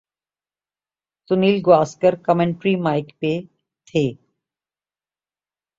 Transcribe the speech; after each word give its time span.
Sunil 1.29 1.57
Gavaskar 1.65 2.13
commentary 2.25 2.75
mic 2.85 3.07
پہ 3.19 3.31
تھے۔ 3.87 4.05